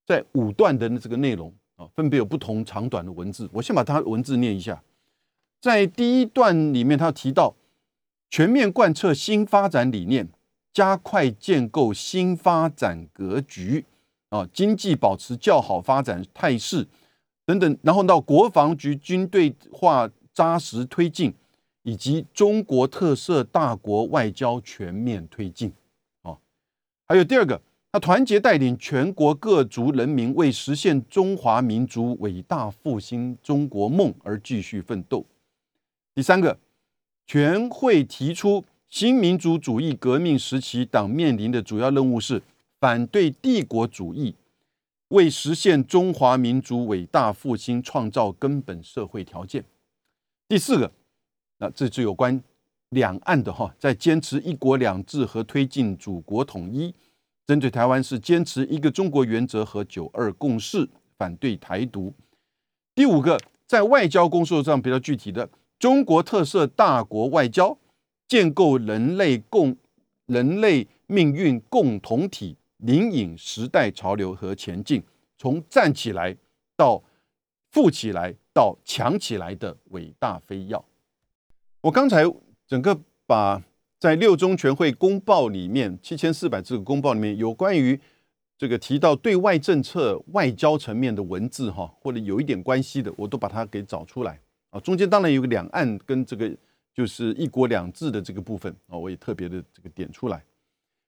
[0.05, 3.49] 在五段的这个内容啊，分别有不同长短的文字。
[3.53, 4.83] 我先把它文字念一下。
[5.61, 7.55] 在第一段里面，他提到
[8.29, 10.29] 全面贯彻新发展理念。
[10.77, 13.83] 加快建构新发展格局，
[14.29, 16.87] 啊，经济保持较好发展态势
[17.47, 21.33] 等等，然后到国防局军队化扎实推进，
[21.83, 25.73] 以及中国特色大国外交全面推进，
[26.21, 26.37] 啊，
[27.09, 27.59] 还有第二个，
[27.91, 35.25] 他团结带领全国各族人民为实现中华民族伟大复兴中国梦而继续奋斗。
[36.15, 36.59] 第三个，
[37.27, 38.62] 全会提出。
[38.88, 42.42] 新民主主义革命时期，党面临的主要任务是
[42.79, 44.35] 反对帝国主义，
[45.09, 49.64] 为实现中华民族伟大复兴创造根本社会条件。
[50.49, 50.92] 第四个，
[51.59, 52.40] 那这就有关
[52.90, 56.94] 两岸的哈，在坚持一国两制和推进祖国统一。
[57.46, 62.12] 针对台湾是坚持一个中国原则和九二共识，反对台独。
[62.94, 67.77] 第五个，在外交工作上比较具体的，中国特色大国外交。
[68.29, 69.77] 建构人类共
[70.27, 75.01] 人类命运共同体，引领时代潮流和前进，
[75.39, 76.37] 从站起来
[76.77, 77.01] 到
[77.71, 80.85] 富起来到强起来的伟大飞跃。
[81.83, 82.25] 我刚才
[82.67, 83.62] 整个把
[84.01, 88.01] 在六中全会公报里面七千四百字公报里面有关于
[88.59, 94.81] 这个提到对外政策、外交层面的文字哈，或者有一点关系的，我都把它给找出来啊。
[94.81, 96.53] 中间当然有个两岸跟这个。
[96.97, 100.43] 就是一国两制的这个部分啊，我也特别的这个点出来。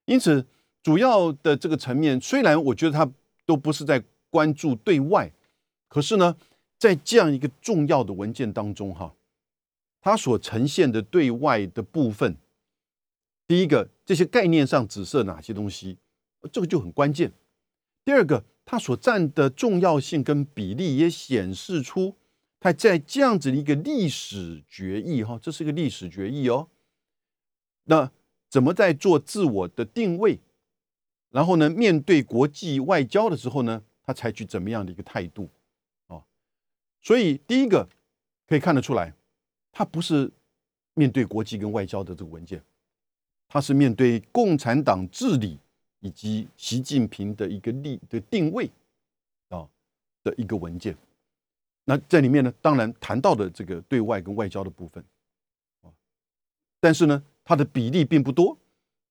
[0.05, 0.44] 因此，
[0.83, 3.11] 主要的这个层面，虽然我觉得它
[3.46, 5.33] 都不是在关注对外，
[5.88, 6.37] 可是呢，
[6.77, 9.14] 在这样一个重要的文件当中，哈，
[10.03, 12.37] 它所呈现的对外的部分，
[13.46, 15.96] 第一个，这些概念上指涉哪些东西，
[16.53, 17.33] 这个就很关键。
[18.05, 22.14] 第二个，它所占的重要性跟比例也显示出。
[22.60, 26.68] 他在这样子的一个历史决议，哈，这是一个历史决议哦。
[27.84, 28.10] 那
[28.48, 30.38] 怎么在做自我的定位？
[31.30, 35.48] 然后呢，面对国际外交的时候呢，他采取怎么样的一个态度？
[36.06, 36.24] 哦，
[37.00, 37.88] 所以第一个
[38.46, 39.12] 可以看得出来，
[39.70, 40.30] 他不是
[40.94, 42.62] 面对国际跟外交的这个文件，
[43.46, 45.58] 他是面对共产党治理
[46.00, 48.68] 以及习近平的一个立的定位
[49.50, 49.68] 啊
[50.24, 50.96] 的一个文件。
[51.90, 55.03] 那在里面呢，当然谈到的这个对外跟外交的部分，
[55.81, 55.88] 啊，
[56.79, 58.59] 但是呢，它的比例并不多，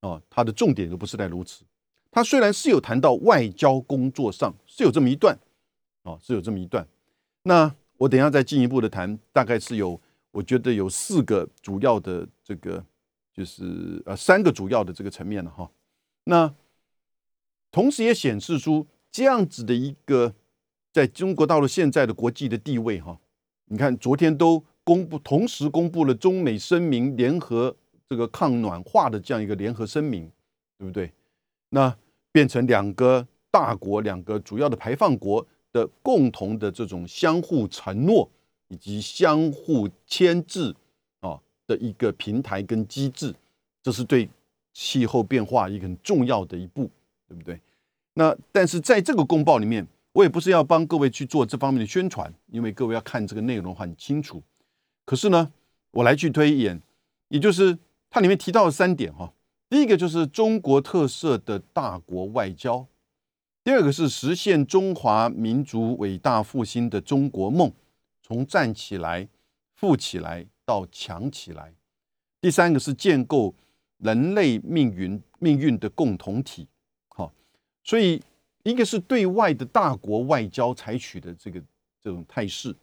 [0.02, 1.66] 啊，它的重点都不是在如此。
[2.12, 5.36] 它虽然是有谈到外交工作上是有这么一段，
[6.04, 6.88] 啊，是有这么一段。
[7.42, 12.86] 那我等下再进一步的谈，大概是有，我觉得有四个主要的这个，
[13.34, 15.68] 就是呃三个主要的这个层面了哈。
[16.26, 16.54] 那
[17.72, 20.36] 同时也显示出这样子的一个。
[20.98, 23.16] 在中国大陆现在的国际的地位，哈，
[23.66, 27.76] 你看昨天都公布，同时公布了中美声明联合
[28.10, 30.28] 这个抗暖化的这样一个联合声明，
[30.80, 31.12] 对不对？
[31.70, 31.96] 那
[32.32, 38.28] 变成两个大国、两个主要的排放国的共同的这种相互承诺
[38.70, 40.74] 以及相互牵制
[41.20, 43.32] 啊的一个平台跟机制，
[43.84, 44.28] 这是对
[44.74, 46.90] 气候变化一个很重要的一步，
[47.28, 47.62] 对不对？
[48.16, 49.88] 那但是在这个公报里面。
[50.18, 54.42] 我也不是要帮各位去做这方面的宣传，因为各位要看这个内容很清楚。
[55.06, 55.54] 可是呢，
[55.92, 56.82] 我来去推演，
[57.28, 57.78] 也就是
[58.10, 59.32] 它里面提到了三点哈。
[59.70, 62.88] 第一个就是中国特色的大国外交，
[63.64, 67.72] 第二个是实现中华民族伟大复兴的中国梦，
[68.24, 69.28] 从站起来、
[69.76, 71.72] 富起来到强起来。
[72.42, 73.54] 第三个是建构
[74.00, 76.68] 人类命运命运的共同体。
[77.10, 77.32] 好，
[77.84, 78.20] 所以
[78.72, 81.62] 一个是对外的大国外交采取的这个
[82.02, 82.76] 这种态势，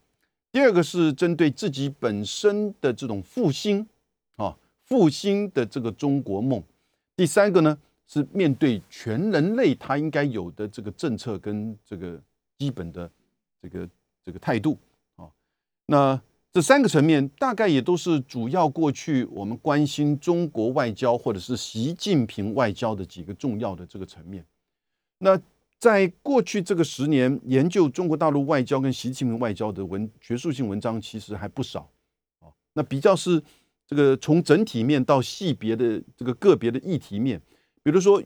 [0.51, 3.87] 第二个是针对自己本身的这种复兴
[4.37, 6.63] 啊，复兴的这个中国梦。
[7.15, 12.19] 第三个呢，是面对全人类他应该有的这个政策跟这个
[12.57, 13.11] 基本的
[13.61, 13.89] 这个
[14.25, 14.79] 这个态度
[15.17, 15.29] 啊。
[15.85, 16.19] 那
[16.51, 24.43] 这三个层面大概也都是主要过去我们关心中国外交或者是习近平外交的几个重要的这个层面。
[25.19, 25.39] 那
[25.85, 31.91] 在过去这个十年，研究中国大陆外交跟习近平外交的文学术性文章其实还不少
[32.41, 32.49] 啊。
[32.73, 33.43] 那比较是。
[33.87, 37.39] 这个从整体面到细别的这个个别的议题面，
[37.83, 38.21] 比如说，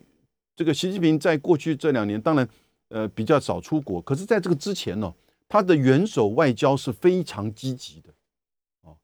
[0.55, 2.47] 这个习近平在过去这两年，当然，
[2.87, 5.13] 呃，比较少出国，可是在这个之前呢，
[5.49, 8.09] 他的元首外交是非常积极的，
[8.83, 8.95] 哦，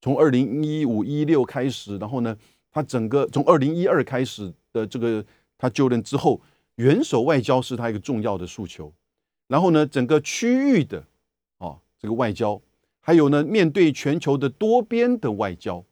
[0.00, 2.38] 从二零一五一六开始，然后呢，
[2.70, 5.26] 他整个从二零一二开始的这个
[5.58, 6.40] 他就任之后，
[6.76, 8.92] 元首外交是他一个重要的诉求，
[9.48, 11.04] 然后呢，整个区域的，
[11.58, 12.60] 哦，这个外交，
[13.00, 15.84] 还有呢，面对全球的多边的外交。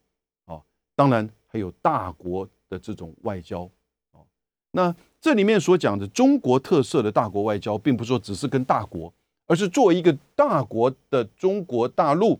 [0.45, 0.61] 啊
[0.95, 3.69] 当然还有大国的这种外交
[4.11, 4.23] 啊，
[4.71, 9.13] 那这里面所讲的中国特色的大国外交，并不是说只是跟大国，
[9.47, 12.39] 而是作为一个大国的中国大陆，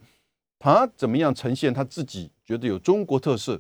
[0.58, 3.60] 它怎么样呈现它自己觉得有中国特色？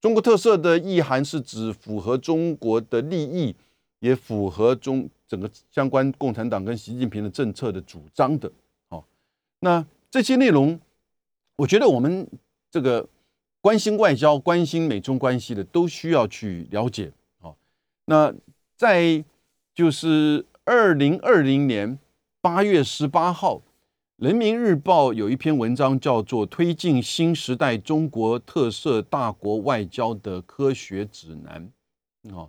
[0.00, 3.54] 中国特色的意涵是指符合中国的利益，
[4.00, 8.50] 也符合中整个相关共产党跟习近平的政策的主张的。
[8.88, 9.02] 哦，
[9.60, 10.78] 那这些内容，
[11.56, 12.28] 我觉得我们
[12.70, 13.08] 这个。
[13.62, 17.12] 关心外交、关心美中关系的，都需要去了解。
[17.38, 17.54] 好，
[18.06, 18.34] 那
[18.74, 19.22] 在
[19.74, 21.98] 就是二零二零年
[22.40, 23.56] 八月十八号，
[24.16, 31.70] 《人民日报》有一篇文章，叫做《推进新时代中国特色大国外交的科学指南》。
[32.34, 32.48] 哦，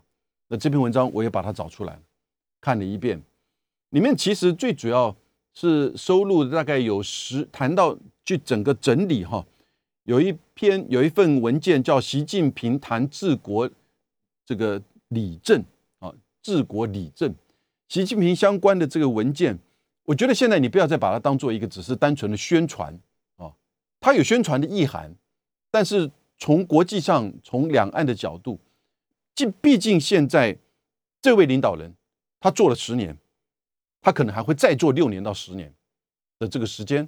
[0.52, 1.98] 那这篇文章我也把它找出来
[2.60, 3.22] 看了一遍，
[3.92, 5.16] 里面其实最主要
[5.54, 9.46] 是收录大概有十，谈到就整个整理哈。
[10.04, 13.70] 有一篇有一份文件叫《习近平谈治国
[14.46, 15.64] 这个理政》
[16.06, 17.34] 啊，治国理政，
[17.88, 19.58] 习近平相关的这个文件，
[20.04, 22.94] 我觉得现在你不要再把它当做一个只是单纯的宣传
[23.38, 23.54] 啊，
[24.02, 25.16] 它有宣传的意涵，
[25.72, 28.60] 但是从国际上从两岸的角度，
[29.36, 30.58] 竟毕竟现在
[31.22, 31.94] 这位领导人
[32.40, 33.18] 他做了十年，
[34.02, 35.74] 他可能还会再做六年到十年
[36.40, 37.08] 的这个时间。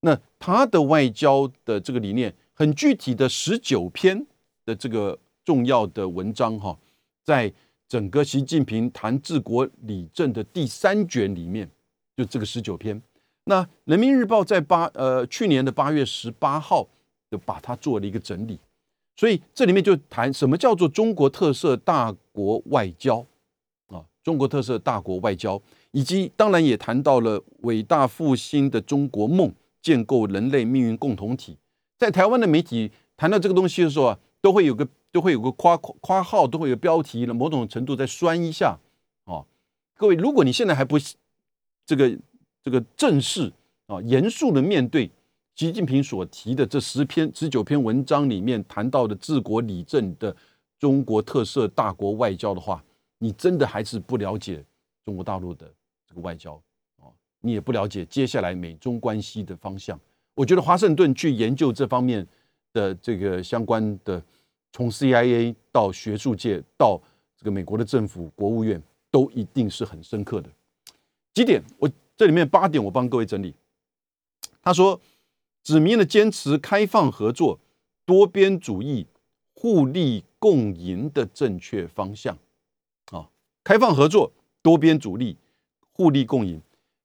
[0.00, 4.26] 那他的外交的这个理念，很具体的十九篇
[4.64, 6.78] 的这个重要的文章哈，
[7.22, 7.52] 在
[7.86, 11.70] 整个习近平谈治国理政的第三卷里面，
[12.16, 13.00] 就这个十九篇。
[13.44, 16.88] 那人民日报在八呃去年的八月十八号
[17.30, 18.58] 就把它做了一个整理，
[19.20, 23.18] 所以这里面就谈什么叫做中国特色大国外交
[23.88, 25.60] 啊，中国特色大国外交，
[25.90, 29.52] 以及当然也谈到了伟大复兴的中国梦。
[29.82, 31.56] 建构人类命运共同体，
[31.96, 38.78] 在台湾的媒体谈到这个东西的时候啊，都会有个都会有个夸夸号，都会有标题了，某种程度在酸一下
[39.24, 39.42] 啊。
[39.96, 40.98] 各位，如果你现在还不
[41.86, 42.14] 这个
[42.62, 43.50] 这个正式
[43.86, 45.10] 啊严肃的面对
[45.60, 50.34] 习近平所提的这十篇十九篇文章里面谈到的治国理政的
[50.78, 52.82] 中国特色大国外交的话，
[53.18, 54.64] 你真的还是不了解
[55.04, 55.70] 中国大陆的
[56.08, 56.58] 这个外交。
[57.42, 60.00] 你也不了解接下来美中关系的方向。
[60.34, 62.26] 我觉得华盛顿去研究这方面
[62.72, 64.22] 的这个相关的，
[64.72, 66.98] 从 CIA 到学术界到
[67.36, 70.48] 这个美国的政府国务院，都一定是很深刻的。
[71.34, 73.54] 几点，我这里面八点，我帮各位整理。
[74.62, 74.98] 他说，
[75.70, 77.60] 指明了坚持开放合作、
[78.04, 79.06] 多边主义、
[79.54, 82.36] 互利共赢的正确方向。
[83.12, 83.28] 啊，
[83.62, 85.36] 开放合作、多边主义、
[85.92, 86.60] 互利共赢。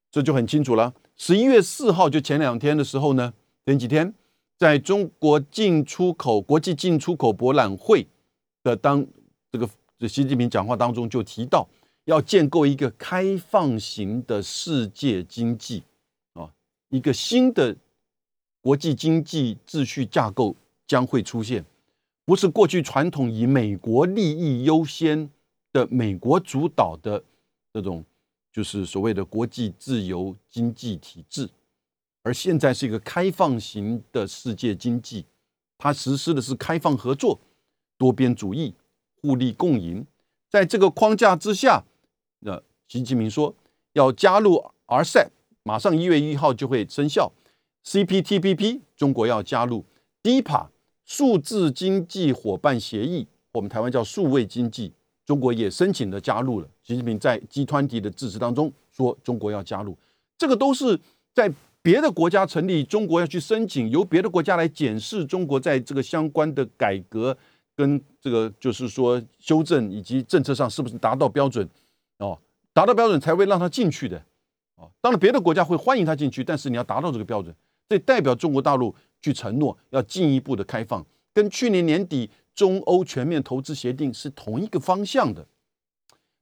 [0.10, 0.92] 这就很清楚了。
[1.16, 3.32] 十一月四号，就前两天的时候呢，
[3.68, 4.12] 前几天，
[4.58, 8.08] 在中国进出口国际进出口博览会
[8.64, 9.06] 的当
[9.52, 9.70] 这个
[10.08, 11.70] 习近平讲话当中就提到，
[12.06, 15.84] 要建构一个开放型的世界经济
[16.34, 16.50] 啊，
[16.90, 17.76] 一个新的
[18.66, 20.56] 国际经济秩序架构
[20.88, 21.64] 将会出现，
[22.26, 25.30] 不是过去传统以美国利益优先
[25.72, 27.24] 的美国主导的
[27.72, 28.04] 这种。
[28.52, 31.50] 就是所谓的国际自由经济体制，
[32.24, 35.26] 而现在是一个开放型的世界经济，
[35.78, 37.38] 它实施的是开放合作、
[37.98, 38.74] 多边主义、
[39.22, 40.08] 互利共赢。
[40.50, 41.84] 在这个框架之下，
[42.40, 43.54] 那习近平说
[43.92, 45.28] 要加入 RCEP，
[45.64, 47.32] 马上一月一号就会生效。
[47.86, 49.86] CPTPP，中国要加入
[50.24, 50.68] DPA
[51.06, 54.92] 数字经济伙伴协议，我们台湾叫数位经济，
[55.24, 56.68] 中国也申请了加入了。
[56.82, 59.96] 习近平在集团体的致辞当中说，中国要加入，
[60.38, 61.00] 这个都是
[61.34, 61.52] 在
[61.84, 67.38] 别的国家成立，中国要去申请，由别的国家来检视中国在这个相关的改革
[67.76, 71.70] 跟这个就是说修正以及政策上是不是达到标准
[72.18, 72.40] 哦，
[72.74, 74.18] 达到标准才会让他进去的
[74.76, 74.90] 哦。
[75.00, 77.56] 当然，别的国家会欢迎他进去，但是你要达到这个标准，
[77.88, 85.48] 这代表中国大陆去承诺要进一步的开放，跟去年年底中欧全面投资协定是同一个方向的。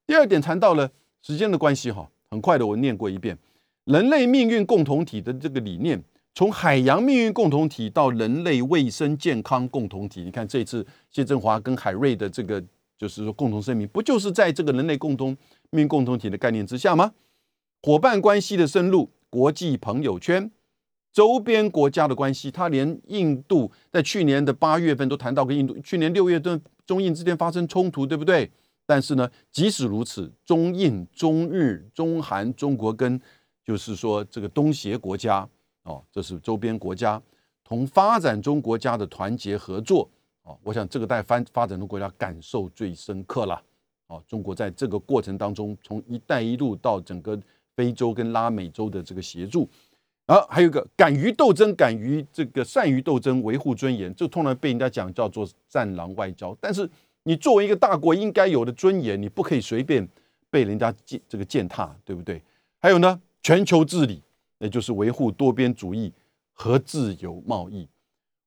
[0.06, 0.91] 第二点谈到了
[1.22, 3.38] 时间的关系，哈，很快的我念过一遍，
[3.86, 6.04] 人类命运共同体的这个理念，
[6.36, 12.64] 从海洋命运共同体到人类卫生健康共同体，你看这次谢振华跟海瑞的这个
[12.98, 15.36] 就是说共同声明，不就是在这个人类共同
[15.72, 17.14] 命运共同体的概念之下吗？
[17.82, 20.52] 伙伴关系的深入，国际朋友圈，
[21.14, 28.49] 周边国家的关系，他连印度在去年的八月份都谈到跟印度，去年六月份中印之间发生冲突，对不对？
[28.86, 33.22] 但是呢，即使如此，中印、中日、中韩、中国跟
[33.64, 35.47] 就是说这个东协国家
[35.84, 37.22] 哦，这是周边国家
[37.64, 40.09] 同发展中国家的团结合作
[40.41, 43.61] 哦，我想这个在发发展中国家感受最深刻了
[44.07, 44.22] 哦。
[44.28, 47.39] 中国在这个过程当中，从“一带一路”到整个
[47.76, 49.70] 非洲跟拉美洲的这个协助，
[50.26, 56.89] 啊还有一个敢于斗争、敢于这个善于斗争、维护尊严，这通常被人家讲叫做“战狼外交”，但是。
[57.26, 60.05] 你作为一个大国应该有的尊严，你不可以随便
[60.49, 62.41] 被人家践这个践踏，对不对？
[62.82, 64.21] 还有呢，全球治理，
[64.57, 66.11] 那就是维护多边主义
[66.51, 67.88] 和自由贸易。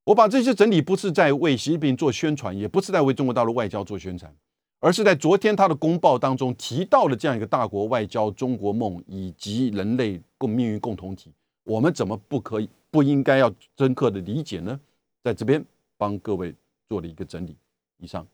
[0.05, 4.31] 我把这些整理，不是在为习近平做宣传，也不是在为中国大陆外交做宣传，
[4.79, 11.33] 而是在昨天他的公报当中提到了这样一个大国外交、中国梦以及人类共命运共同体，
[11.67, 14.81] 我们怎么不可以、不应该要深刻的理解呢？
[15.25, 15.62] 在这边
[15.97, 16.55] 帮各位
[16.89, 17.57] 做了一个整理。
[17.99, 18.27] 以上。